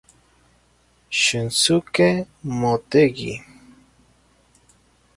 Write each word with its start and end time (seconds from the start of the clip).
Shunsuke 1.21 2.09
Motegi 2.59 3.33